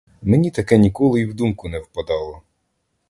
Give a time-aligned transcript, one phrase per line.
[0.21, 2.41] Мені таке ніколи і в думку не впадало.